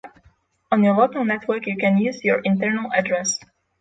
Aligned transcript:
On 0.71 0.83
your 0.83 0.95
local 0.95 1.23
network 1.23 1.67
you 1.67 1.77
can 1.77 1.99
use 1.99 2.23
your 2.25 2.39
internal 2.39 2.91
address 2.91 3.37